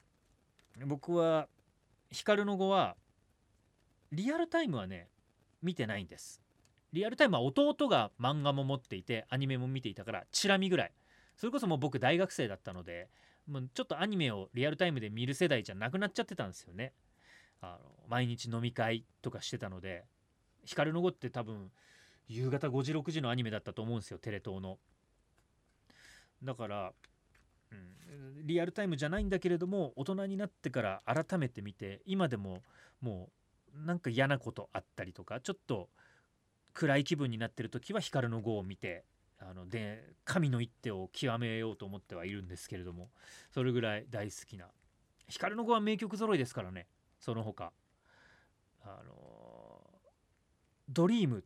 [0.87, 1.49] 僕は
[2.11, 2.97] 光の語は
[4.11, 5.09] リアルタイムはね
[5.63, 6.41] 見てないんです。
[6.93, 10.93] リアルタイムは弟が漫画も持っていてアニメも見ていたからチラ見ぐらい。
[11.37, 13.09] それこそもう僕大学生だったので
[13.47, 16.93] もうちょっとアニメをリアルタイムで見る世代じゃなくなっちゃってたんですよね。
[17.61, 20.05] あの毎日飲み会とかしてたので
[20.65, 21.71] 光の碁って多分
[22.29, 24.79] 夕方5時6時のアニメだったと思うんですよテレ東の。
[26.43, 26.93] だから、
[27.71, 32.63] うん、リアルタイムじゃないんだけれども大人になってから改めて見て今でも
[33.01, 33.29] も
[33.77, 35.89] うなんか嫌なことあったりとかちょっと
[36.75, 39.05] 暗い気分になってる時は光の碁を見て
[39.49, 43.11] あので神の一手を極めようと思ってはいるんですけれども
[43.51, 44.67] それぐらい大好きな
[45.29, 46.87] 光の子は名曲揃いですからね
[47.19, 47.73] その他
[48.85, 49.83] あの
[50.89, 51.45] ドリーム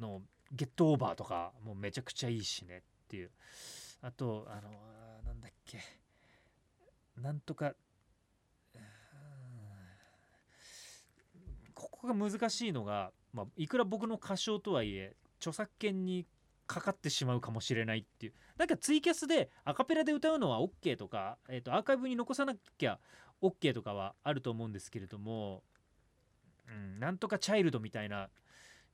[0.00, 0.22] の
[0.52, 3.30] 「ゲットオーバー」とかもうめちゃくちゃいいしねっていう。
[4.00, 4.70] あとあの
[5.24, 5.80] なんだっけ。
[7.16, 7.74] なんとか
[11.74, 16.26] ここが難しいのが、まあ、いくら僕の歌唱とはいえ著作権に
[16.66, 18.32] かかってしまうかもしれないっていう。
[18.58, 22.98] なんかツイキャスでアカペラで歌うのは OK とか、えー、とアーカイブに残さなきゃ
[23.42, 25.62] OK とかはあると思うんですけれども、
[26.68, 28.28] うん、なんとかチャイルドみたいな、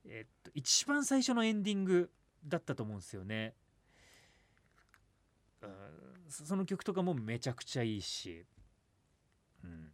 [0.05, 2.09] えー、と一番最初のエンディング
[2.47, 3.53] だったと思うんですよね。
[5.61, 5.69] うん、
[6.29, 8.45] その曲とかもめちゃくちゃいいし、
[9.63, 9.91] うん、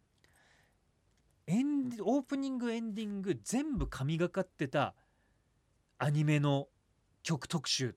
[1.48, 4.94] エンオープニングエンディング全部神がかってた
[6.04, 6.68] アニメの
[7.22, 7.96] 曲特集。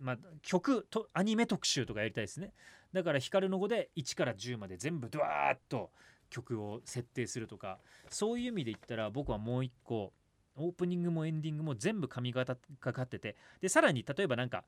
[0.00, 2.52] まあ、曲とアニメ特集とかやりたいですね。
[2.92, 5.90] だから光の語で1から10まで全部ドワーッと
[6.28, 7.78] 曲を設定するとか。
[8.10, 10.12] そういう意味で言ったら僕はもう一個
[10.56, 13.34] オープニングもエンディングも全部髪型かかってて。
[13.62, 14.66] でさらに例えばなんか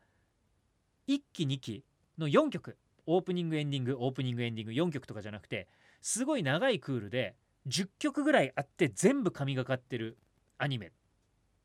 [1.06, 1.84] 1期2期
[2.16, 2.78] の4曲。
[3.04, 5.66] オープニングエンディングオープニングエンディング4曲とかじゃなくて
[6.00, 10.16] すごい長いクールで10曲ぐらいあって全部神がかってる
[10.56, 10.92] アニメ。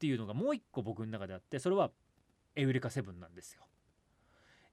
[0.04, 1.90] っていうのがもう一個僕の中であってそれは
[2.58, 3.64] エウレカ7なんですよ。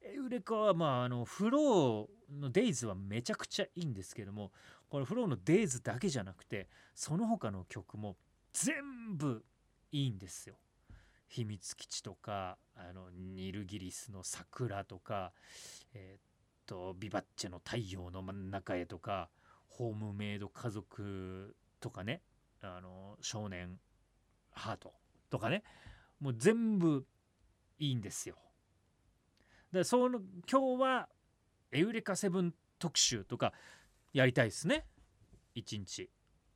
[0.02, 4.50] エウレカはまああのフローのデイズはめちゃくちゃいいんですけども
[4.88, 8.16] このフローのデイズだけじゃなくてその他の曲も
[8.52, 9.44] 全部
[9.92, 10.56] いいんですよ。
[11.28, 15.32] 秘密基地とかあのニルギリスの桜とか
[15.94, 16.22] えー、っ
[16.66, 19.30] とビバッチェの太陽の真ん中へとか
[19.68, 22.20] ホームメイド家族とかね
[22.62, 23.78] あの少年
[24.50, 24.99] ハート
[25.30, 25.62] とかね
[26.20, 27.06] もう全部
[27.78, 28.36] いいんですよ。
[29.72, 31.08] でその今日は
[31.72, 33.52] エウレカセブン特集とか
[34.12, 34.86] やりたいですね
[35.54, 36.10] 1日。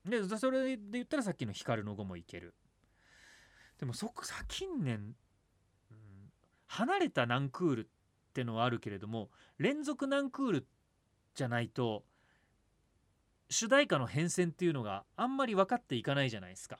[0.05, 2.55] でそれで言ったらさっきの光の語もいける。
[3.79, 5.17] でもそこさ近年、
[6.67, 7.89] 離れたナンクールっ
[8.33, 10.67] てのはあるけれども連続ナンクール
[11.35, 12.05] じゃないと
[13.49, 16.79] 主題歌の変遷っていうのがあんまり分かっていかないじゃないですか。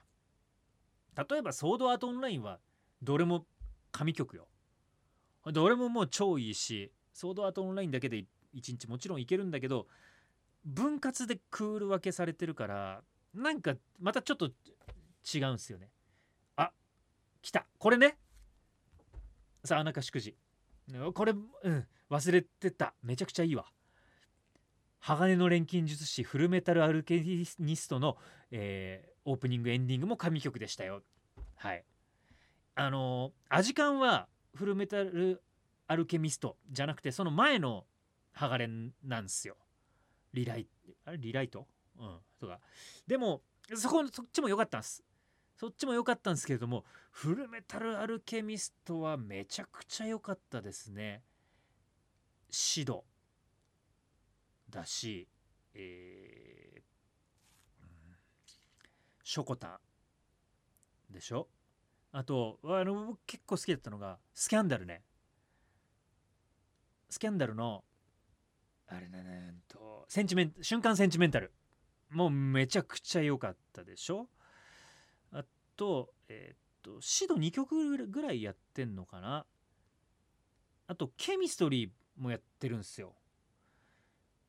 [1.17, 2.61] 例えば「ソードアートオンライン」は
[3.03, 3.47] どれも
[3.93, 4.49] 神曲よ。
[5.53, 9.87] どれももう超いいしソードアートオンラインだけで1日もちろんいけるんだけど
[10.65, 15.91] 分割でクール分けされてるからなんかまたちょっと違うんすよね。
[16.57, 16.73] あ
[17.43, 18.19] 来たこれね
[19.65, 20.37] さあ中祝辞
[21.15, 23.67] これうん忘れてためちゃくちゃいいわ。
[25.07, 28.17] 鋼の錬金術師フルメタルアルケニストの、
[28.51, 31.03] えー、オープニングエンディングも神曲でしたよ。
[31.57, 31.85] はい。
[32.75, 35.43] あのアジカンはフルメタル
[35.89, 37.85] アルケミストじゃなくてその前の
[38.33, 39.57] ハガレンなんですよ。
[40.33, 40.67] リライ
[41.05, 41.67] あれリライト？
[42.01, 42.59] うんとか。
[43.07, 43.43] でも
[43.75, 45.05] そこそっちも良かったんです。
[45.61, 51.21] そっちも良かったんですけれどもフルメタルアルケミストはめちゃくちゃ良かったですね。
[52.51, 53.05] シド
[54.75, 55.29] だし
[55.77, 56.83] えー、
[59.23, 59.81] ショコタ
[61.11, 61.49] ンでしょ？
[62.13, 65.03] あとあの僕結構好きだったのがスキャンダルね。
[67.09, 67.85] スキャンダルの
[68.89, 71.53] あれねねとセンチメン瞬間センチメンタル。
[72.11, 74.29] もうめちゃくちゃ良かったでしょ？
[75.33, 75.45] あ
[75.77, 79.47] とえー、っとシド2曲ぐらいやってんのかな？
[80.87, 83.15] あとケミストリーもやってるんですよ。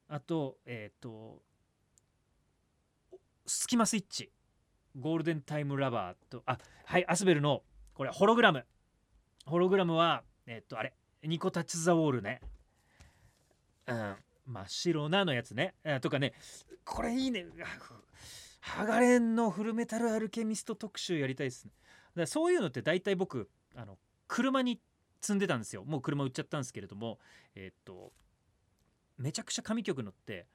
[0.08, 1.42] あとえー、と
[3.46, 4.32] スキマスイッチ。
[4.98, 7.64] ゴールデンタイムラバーとあはいアスベルの
[7.94, 8.66] これホログラム。
[9.46, 12.42] ホログラムはえっとあれニコタッチ・ザ・ウォールね。
[13.88, 14.16] うん
[14.48, 15.74] 真っ白なのやつね。
[16.02, 16.34] とかね
[16.86, 17.46] これいいね。
[18.62, 21.72] ハガレンのフルメタルアルケミスト特集やりたいですね。
[22.16, 24.80] だそういうのって大体僕あの車に
[25.22, 25.84] 積んでたんですよ。
[25.84, 27.20] もう車売っちゃったんですけれども
[27.54, 28.14] えっと
[29.18, 30.48] めちゃくちゃ神曲のって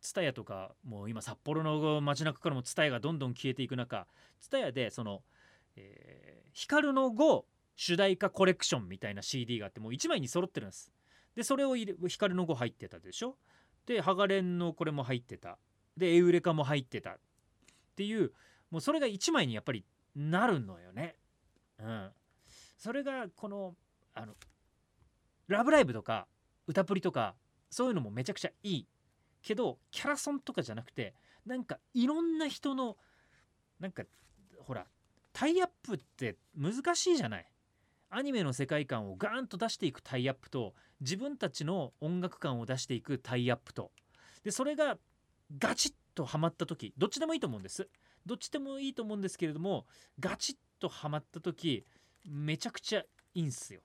[0.00, 4.06] 蔦屋とかもう今札幌の街中からも蔦屋がどんどん消えていく中
[4.40, 5.22] 蔦屋でその、
[5.76, 7.42] えー、光の5
[7.76, 10.92] 主題歌コレクションみたいな CD があってもう1枚に揃ってるんです。
[11.34, 13.36] でそれを入れ光の5入ってたでしょ？
[13.86, 15.58] でハガレンのこれも入ってた。
[15.96, 17.10] でエウレカも入ってた。
[17.10, 17.16] っ
[17.96, 18.32] ていう
[18.70, 21.16] もうそれが1枚にやっぱりなるのよね。
[21.80, 22.10] うん。
[22.78, 23.74] それがこの
[24.14, 24.34] あの
[25.48, 26.28] 「ラブライブ!」とか
[26.66, 27.34] 歌プリとか
[27.74, 28.86] そういうのもめちゃくちゃいい。
[29.42, 31.12] けどキャラソンとかじゃなくて
[31.44, 32.96] なんかいろんな人の
[33.78, 34.04] なんか
[34.60, 34.86] ほら
[35.32, 37.46] タイアップって難しいじゃない？
[38.10, 43.90] アニメの世界観をガーンと出していくタイアップと自分たちの音楽感を出していくタイアップと。
[44.44, 44.96] でそれが
[45.58, 47.88] ガチッとはまった時どっちでもいいと思うんです。
[48.24, 49.84] どっちでもいいと思うんですけれども
[50.20, 51.84] ガチッとハマった時
[52.24, 53.80] めちゃくちゃいいんすよ。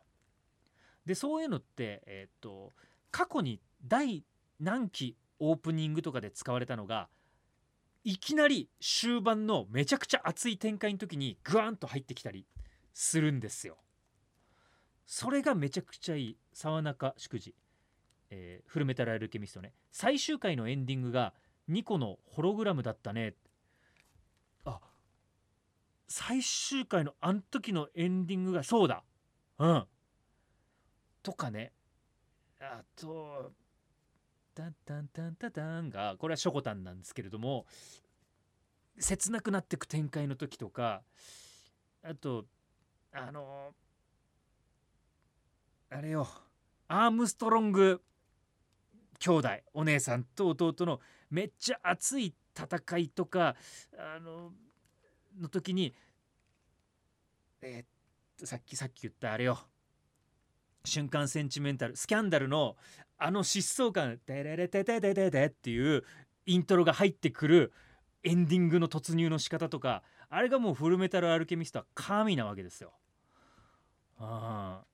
[1.05, 2.71] でそういうのってえっ、と
[3.11, 4.23] 過去に第
[4.59, 7.09] 何期オープニングとかで使われたのが
[8.03, 12.45] いきなり終盤のめちゃくちゃ熱い展開の時にグワンと入ってきたり
[12.93, 13.77] するんですよ。
[15.05, 16.37] それがめちゃくちゃいい。
[16.53, 17.55] 沢中祝辞、
[18.29, 19.73] えーフルメタルアルケミストね。
[19.91, 21.33] 最終回のエンディングが
[21.69, 23.35] 2個のホログラムだったね。
[24.65, 24.79] あ
[26.07, 29.03] 最終回のあの時のエンディングがそうだ。
[29.57, 29.87] うん。
[31.21, 31.73] とかね。
[32.59, 33.53] あと
[34.59, 37.65] 「タンタンタンタタン」がこれはショコタンなんですけれども
[38.97, 41.01] 切なくなってく展開の時とか
[42.03, 42.45] あと
[43.13, 43.73] あの
[45.89, 46.27] あれよ
[46.89, 48.01] アームストロング
[49.19, 53.55] 兄弟お姉さんと弟のめっちゃ熱い戦いとか
[53.97, 54.53] あの
[55.39, 55.95] の時に
[57.61, 57.87] えーっ
[58.37, 59.59] とさっきさっき言ったあれよ。
[60.85, 62.75] 瞬間センチメンタルスキャンダルの
[63.17, 66.03] あの疾走感「テレレテテテテテ」っていう
[66.45, 67.73] イントロが入ってくる
[68.23, 72.93] エンディングの突入の仕方とかあれがもうフルメタルアルケミストは神なわけですよ。
[74.17, 74.87] あっ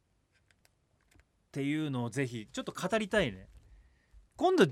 [1.52, 3.48] ていうのをぜひちょっと語りたいね。
[4.36, 4.68] 今度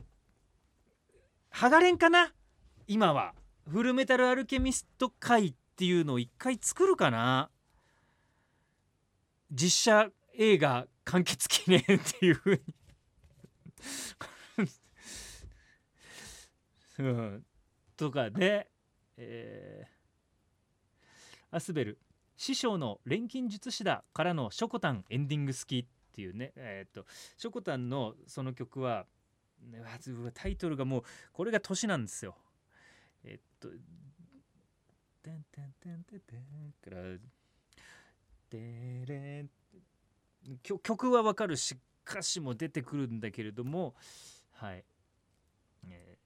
[1.52, 2.34] 剥がれんかな？
[2.88, 3.36] 今は
[3.70, 7.50] フルメタルアルケミスト会っていうのを一回作るかな？
[9.52, 12.62] 実写映画完結記念っていう風に。
[17.00, 17.46] うん、
[17.98, 18.70] とかね、
[19.18, 21.56] えー。
[21.56, 22.00] アスベル。
[22.38, 26.52] 師匠の錬金術師だからのショコタンエンディング好きっていうね。
[26.56, 27.06] えーっと
[27.38, 29.06] ショコタンのその曲は
[30.34, 32.36] タイトルがもうこれが年なんですよ。
[33.24, 33.70] えっと
[35.24, 37.18] 「てんてんてんてんてん」から
[38.50, 39.50] 「てれん」
[40.62, 41.78] 曲はわかるし
[42.08, 43.96] 歌詞も出てくるんだけれども
[44.52, 44.84] はい、
[45.88, 46.24] えー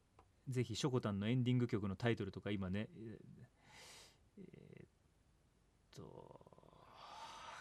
[0.49, 4.87] ぜひショコタンのエンディング曲のタイトルとか今ねえーっ
[5.93, 6.37] と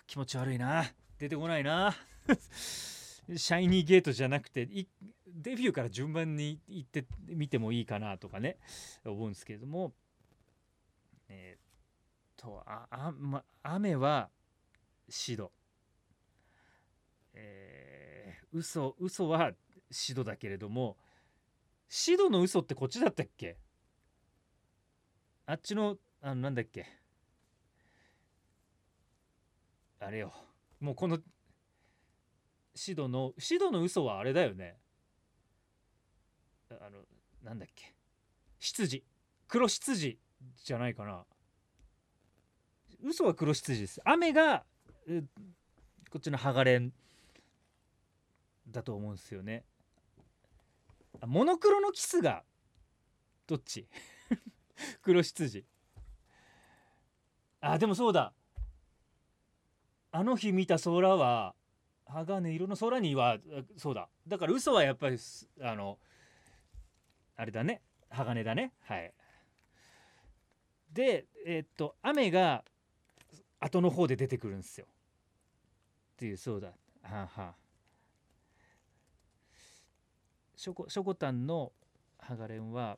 [0.07, 0.85] 気持ち悪いな。
[1.19, 1.95] 出てこないな。
[2.29, 8.59] シャイニーゲートじゃなくてデビューから順番に行ってみてもいいかなとかね
[9.05, 9.93] 思うんですけれども。
[11.29, 11.61] えーっ
[12.37, 14.31] とああ、ま、雨は
[15.09, 15.51] シド。
[17.37, 19.53] えー、嘘嘘は
[19.91, 20.97] シドだけれども
[21.89, 23.57] シドの嘘ってこっちだったっけ？
[25.47, 26.87] あっちのあのなんだっけ？
[30.01, 30.33] あれよ。
[30.81, 31.19] もうこの
[32.75, 34.77] シドのシドの嘘はあれだよね。
[36.71, 36.99] あの
[37.45, 37.95] なんだっけ？
[38.59, 39.05] 執事
[39.47, 40.19] 黒執事
[40.65, 41.25] じゃないかな。
[43.05, 44.01] 嘘は黒執事です。
[44.05, 44.65] 雨が
[46.11, 46.93] こっちのハガレン
[48.69, 49.65] だと思うんですよね。
[51.27, 52.45] モノクロのキスが
[53.47, 53.87] どっち？
[55.03, 55.65] 黒執事。
[57.61, 58.33] あでもそうだ。
[60.13, 61.55] あの日見た空は
[62.07, 63.39] 鋼色の空には
[63.77, 64.09] そうだ。
[64.27, 65.19] だから嘘はやっぱり
[65.61, 65.99] あの
[67.37, 67.83] あれだね。
[68.11, 68.73] 鋼だね。
[68.83, 69.13] はい。
[70.93, 72.65] でえーっと雨が
[73.61, 74.87] 後の方で出てくるんですよ。
[74.87, 76.69] っていうそうだ。
[76.69, 77.55] はあはあ
[80.57, 81.73] ショコショコタンの
[82.19, 82.97] ハガレンは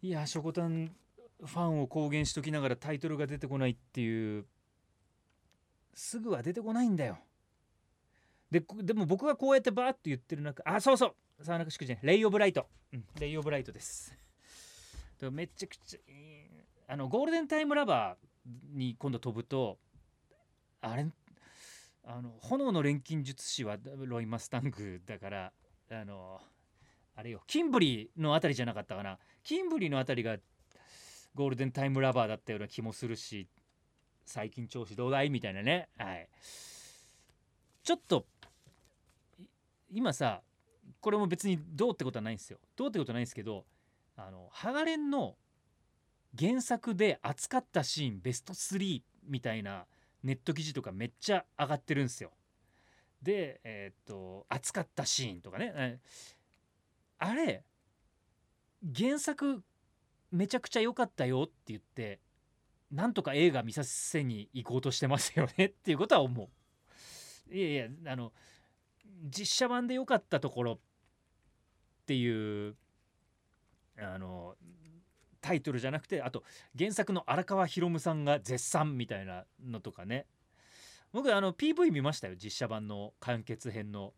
[0.00, 0.92] いやショコタン
[1.44, 4.46] ファンを公言しときながらタイトルが出てこないっていう
[5.94, 7.18] すぐは出てこないんだよ。
[8.50, 14.16] ででも僕がこうやってバーッと言ってる中あそうそう沢中祝辞ねレイ・オブ・ライト、うん、レイ・オブ・ライトです。
[15.20, 19.78] でめちゃくちゃあのゴールデンタイムラバーに今度飛ぶと
[20.80, 21.06] あれ
[22.04, 25.52] あの炎の錬金術師はロイ・マスタングだから
[25.90, 26.40] あの
[27.14, 29.18] あれよキンブリーのあたりじゃなかったかな。
[29.44, 30.36] キンブリーのあたりが
[31.34, 33.48] ゴールデンタイムラバーだったような気もするし
[34.24, 35.88] 最近調子どうだいみたいなね。
[35.98, 36.28] はい。
[37.82, 38.26] ちょっと
[39.90, 40.42] 今さ
[41.00, 42.58] これも別にどうってことはないんですよ。
[42.76, 43.64] どうってことはないんですけど
[44.16, 45.36] あのハガレンの
[46.38, 49.86] 原作で扱ったシーンベスト3みたいな
[50.22, 52.30] ネット記事とかめっちゃ上がってるんですよ。
[53.22, 56.00] でえーっと扱ったシーンとかね
[57.18, 57.64] あれ
[58.96, 59.62] 原作
[60.32, 62.20] めちゃくちゃ良かったよって言って
[62.90, 66.50] なんとか映画見させに行こうとしてますよね っていうことは思
[67.48, 67.54] う。
[67.54, 68.32] いやいやあの
[69.24, 70.78] 実写版で良かったところっ
[72.06, 72.76] ていう
[73.98, 74.56] あの
[75.42, 76.44] タイトルじゃなくてあと
[76.78, 80.26] 原作の荒川博さんが絶賛みたいなのとかね。
[81.12, 84.14] 僕あの PV 見ましたよ実写版の完結編の。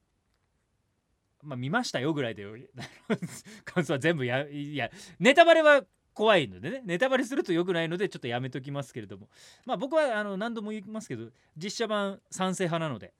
[1.42, 2.46] まあ見ましたよぐらいで
[3.64, 6.82] 感想は全部やいやネタバレは怖いのでね。
[6.84, 9.28] ネタバレすると良くないのでちょっとやめときますけれども。
[9.64, 13.12] まあ僕はあの何度も言いますけど実写版賛成派なので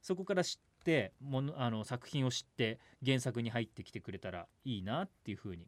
[0.00, 5.66] そこから知ってものあの作品を知って原作に入ってきてくれたらいいなっていうふうに、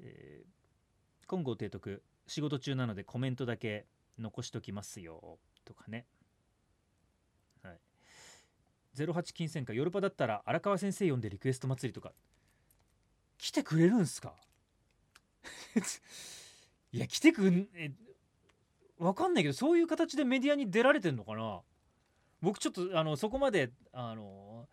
[0.00, 3.86] えー、金剛提督仕事中なのでコメントだけ
[4.18, 6.06] 残しときますよとかね。
[7.62, 7.78] はい。
[8.96, 12.12] 08金銭かヨルパだったら荒川先生呼んでリクエスト祭りとか
[13.38, 14.34] 来てくれるんすか？
[16.92, 17.90] いや来てくんえ
[18.98, 21.62] わかんないけどそういう形でメディアに出られてんのかな？
[22.40, 24.68] 僕ちょっとあのそこまであの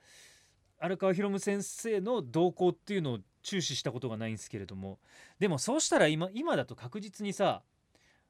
[0.78, 5.00] 荒川博夢先生の動向っていうのを注視したことがないんですけれども。
[5.40, 7.64] でもそうしたら今今だと確実にさ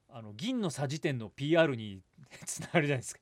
[0.09, 2.01] あの銀のさじ店の PR に
[2.45, 3.21] つながるじゃないですか。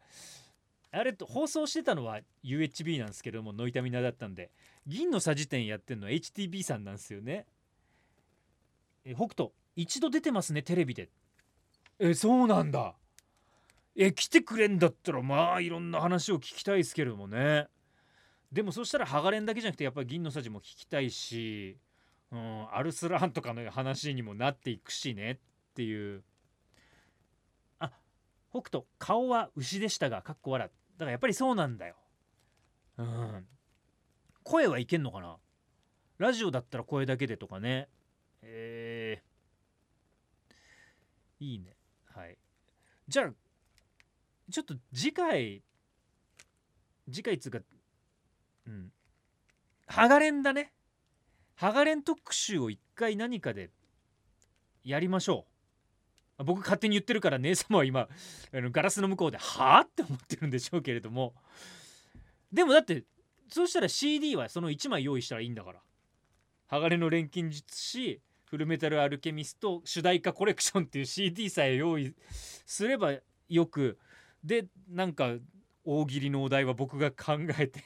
[0.92, 4.52] あれと放送してたのは UHB なんですけどもノイタミナだったんで。
[4.88, 7.46] 銀のさじ店やってんのは HTB さんなんですよね。
[9.06, 11.10] え北斗一度出てますねテレビで。
[12.00, 12.96] えそうなんだ。
[13.96, 17.68] え来てくれんだったらまあいろんな話を聞きたいですけれどもね。
[18.52, 21.78] でもそしたらハガレンだけじゃなくてやっぱり銀のさじも聞きたいし、
[22.32, 25.38] うん、アルスランとかの話にもなっていくしねっ
[25.76, 26.24] ていう。
[27.80, 27.92] あ
[28.52, 31.96] 北斗顔は牛でしたがかっこ笑だからやっぱりそうなんだよ。
[32.98, 33.48] うん。
[34.44, 35.38] 声はいけんのかな？
[36.18, 37.88] ラジオだったら声だけでとかね。
[38.42, 41.76] えー、いいね。
[42.16, 42.38] はい。
[43.08, 43.32] じゃあ
[44.52, 45.62] ちょっと次回
[47.12, 47.60] 次回つうか
[48.70, 48.92] うん。
[49.88, 50.72] ハガレンだね。
[51.56, 53.72] ハガレン特集を一回何かで
[54.84, 55.46] やりましょ
[56.38, 56.44] う。
[56.46, 58.08] 僕勝手に言ってるから姉様は今
[58.54, 61.36] あのガラスの向こうで「はあ?」って思ってるんでしょうけれども。
[62.52, 63.04] でもだって
[63.50, 65.82] そうしたら CD はその1枚用意したらいいんだから。
[66.68, 72.16] 鋼の錬金術師フルメタルアルケミスト主題歌コレクションっていう CD さえ用意
[72.66, 74.00] すればよく。
[74.44, 75.36] でなんか
[75.84, 77.84] 大喜利のお題は僕が考えて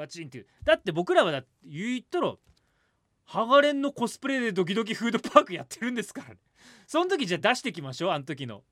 [0.00, 2.34] バチンっていうだって僕らはだ言ったら
[3.24, 6.28] ハガレンのコスプレでドキドキフードパークやってるんですから。
[6.30, 6.36] ね
[6.86, 8.10] その時じゃあ出してきましょう。
[8.10, 8.64] あの時の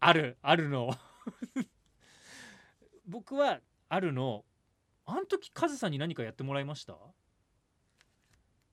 [0.00, 0.94] あるあるの
[3.06, 4.44] 僕はあるの
[5.06, 6.96] あの時カズさんに何かやってもらいました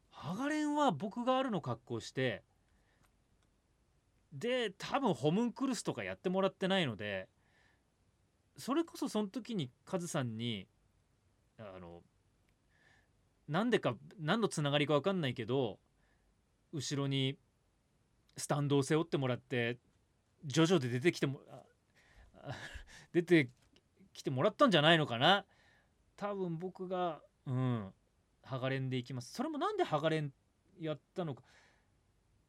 [0.10, 2.44] ハガレンは僕があるの格好して
[4.32, 7.28] で多分ホムンクルスとかやってもらってないので
[8.58, 10.68] それこそその時にカズさんに
[11.76, 12.02] あの
[13.48, 15.80] なんでか何のつながりか分かんないけど
[16.74, 17.38] 後ろに
[18.38, 19.78] スタンドを背負ってもらって
[20.46, 21.42] ジョジョで出てきても
[23.14, 23.50] 出て
[24.14, 25.46] きてもらったんじゃないのかな？
[26.18, 27.94] 多分僕がうん
[28.44, 29.34] ハガレンでいきます。
[29.34, 30.32] それもなんでハガレン
[30.80, 31.44] やったのか？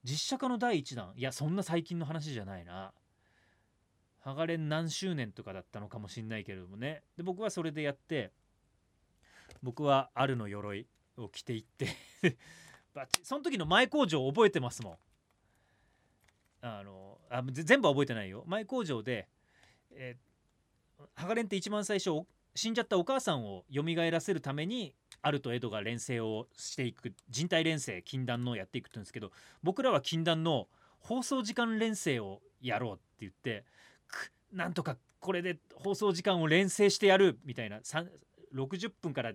[0.05, 1.13] 実写化の第1弾。
[1.17, 2.93] いやそんな最近の話じゃないな。
[4.21, 7.03] ハガレン何周年とかだったのかもしんないけれどもね。
[7.17, 8.33] で僕はそれでやって
[9.63, 10.87] 僕はあるの鎧
[11.17, 11.89] を着ていって
[12.95, 14.99] バッチその時の前工場を覚えてますもん。
[16.65, 18.45] あのあ全部は覚えてないよ。
[18.47, 19.29] 前工場で、
[19.91, 22.25] えー、ハガレンって一番最初
[22.55, 29.33] 死んじゃったお母さんを蘇らせるためにアルとエドが連成をしていく人体連成禁断のをやっていくって言うんですけど
[29.63, 30.69] 僕らは禁断の
[31.01, 33.65] 放送時間連成をやろうって言って
[34.53, 37.81] なんとかこれで放送時間を連成してやるみたいな
[38.55, 39.33] 60分から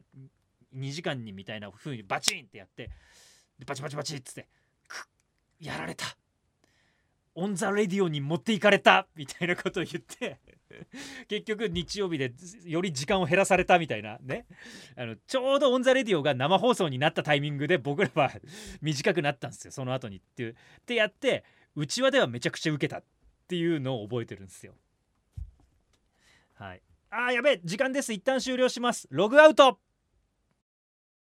[0.76, 2.89] 2時間にみたいな風にバチンってやって
[3.65, 4.47] バチバチバチっつって
[5.59, 6.05] やられた。
[7.39, 9.07] On the Radio に持っていかれた。
[9.15, 10.39] みたいなことを言って
[11.30, 12.34] 結局日曜日で
[12.65, 14.18] より時間を減らされたみたいな。
[14.22, 14.45] ね。
[14.95, 18.32] あのちょうど On the Radio が生放送になったタイミングで僕らは
[18.82, 19.72] 短くなったんですよ。
[19.72, 20.51] その後にっていう。
[20.51, 20.55] っ
[20.86, 21.43] てやって
[21.76, 23.03] うちわではめちゃくちゃ受けたっ
[23.47, 24.76] ていうのを覚えてるんですよ。
[26.55, 26.82] はい。
[27.10, 28.12] あーやべえ時間です。
[28.12, 29.08] 一旦終了します。
[29.10, 29.80] ログアウト。